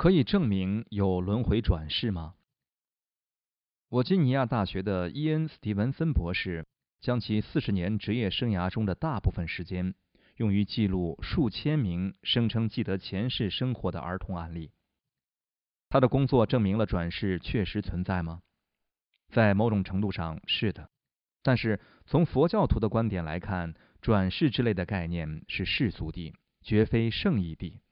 [0.00, 2.34] 可以证明有轮回转世吗？
[3.90, 6.66] 沃吉尼亚大学的伊恩·斯蒂文森博士
[7.02, 9.94] 将其四十年职业生涯中的大部分时间
[10.36, 14.70] 用于记录数千名声称记得前世生活的儿童案例。
[15.90, 18.40] 他的工作证明了转世确实存在吗？
[19.28, 20.88] 在某种程度上是的，
[21.42, 26.32] 但是从佛教徒的观点来看，转世之类的概念是世俗地，
[26.62, 27.82] 绝非圣义地。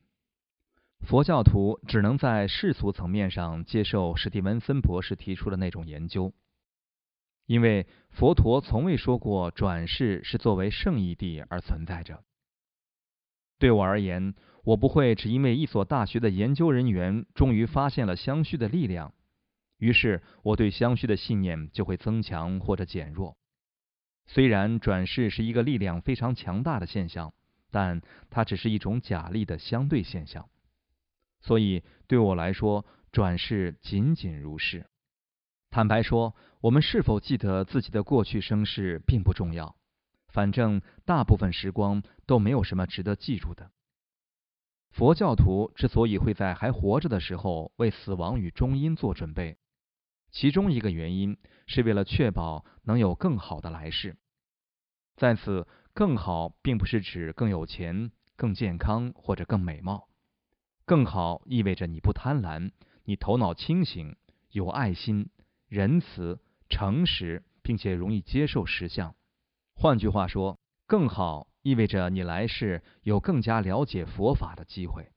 [1.09, 6.35] 佛教徒只能在世俗层面上接受史蒂文森博士提出的那种研究，
[7.47, 12.23] 因为佛陀从未说过转世是作为圣义地而存在着。
[13.59, 19.15] 对我而言，我不会只因为一所大学的研究人员终于发现了相续的力量，
[19.79, 23.39] 于是我对相续的信念就会增强或者减弱。
[24.27, 27.33] 虽然转世是一个力量非常强大的现象，
[27.71, 30.51] 但它只是一种假立的相对现象。
[31.41, 34.87] 所以，对我来说，转世仅仅如是。
[35.71, 39.77] 坦白说，我们是否记得自己的过去生世并不重要，
[40.29, 43.71] 反正大部分时光都没有什么值得记住的。
[44.91, 49.59] 佛教徒之所以会在还活着的时候为死亡与终因做准备，
[50.33, 51.37] 其中一个原因
[51.67, 54.17] 是为了确保能有更好的来世。
[55.17, 60.08] 在此，更好并不是指更有钱、更健康或者更美貌。
[60.89, 62.71] 更好意味着你不贪婪，
[63.05, 64.17] 你头脑清醒，
[64.53, 65.29] 有爱心、
[65.69, 69.15] 仁慈、诚实，并且容易接受实相。
[69.75, 75.13] 换句话说，更好意味着你来世有更加了解佛法的机会。